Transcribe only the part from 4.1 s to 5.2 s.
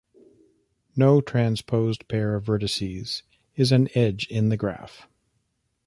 in the graph.